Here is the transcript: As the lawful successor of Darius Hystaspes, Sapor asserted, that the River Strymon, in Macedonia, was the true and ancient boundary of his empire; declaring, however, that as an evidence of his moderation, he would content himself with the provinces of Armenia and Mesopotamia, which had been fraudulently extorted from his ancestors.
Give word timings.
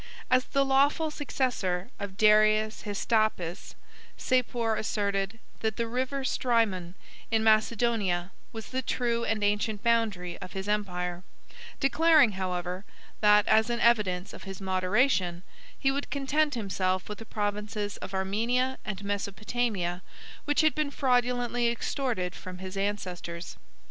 As 0.31 0.45
the 0.45 0.65
lawful 0.65 1.11
successor 1.11 1.91
of 1.99 2.17
Darius 2.17 2.81
Hystaspes, 2.85 3.75
Sapor 4.17 4.75
asserted, 4.75 5.37
that 5.59 5.77
the 5.77 5.85
River 5.85 6.23
Strymon, 6.23 6.95
in 7.29 7.43
Macedonia, 7.43 8.31
was 8.51 8.69
the 8.69 8.81
true 8.81 9.23
and 9.23 9.43
ancient 9.43 9.83
boundary 9.83 10.39
of 10.39 10.53
his 10.53 10.67
empire; 10.67 11.21
declaring, 11.79 12.31
however, 12.31 12.83
that 13.19 13.47
as 13.47 13.69
an 13.69 13.79
evidence 13.79 14.33
of 14.33 14.45
his 14.45 14.59
moderation, 14.59 15.43
he 15.77 15.91
would 15.91 16.09
content 16.09 16.55
himself 16.55 17.07
with 17.07 17.19
the 17.19 17.23
provinces 17.23 17.97
of 17.97 18.15
Armenia 18.15 18.79
and 18.83 19.03
Mesopotamia, 19.05 20.01
which 20.45 20.61
had 20.61 20.73
been 20.73 20.89
fraudulently 20.89 21.67
extorted 21.69 22.33
from 22.33 22.57
his 22.57 22.75
ancestors. 22.75 23.55